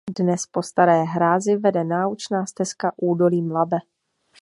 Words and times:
Dnes 0.17 0.45
po 0.47 0.61
staré 0.63 1.03
hrázi 1.03 1.57
vede 1.57 1.83
Naučná 1.83 2.45
stezka 2.45 2.91
"Údolím 2.97 3.51
Labe". 3.51 3.77